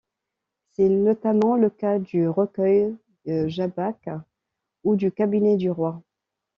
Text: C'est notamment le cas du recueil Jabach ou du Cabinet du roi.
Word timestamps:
C'est 0.71 0.89
notamment 0.89 1.57
le 1.57 1.69
cas 1.69 1.99
du 1.99 2.27
recueil 2.27 2.97
Jabach 3.27 4.09
ou 4.83 4.95
du 4.95 5.11
Cabinet 5.11 5.57
du 5.57 5.69
roi. 5.69 6.01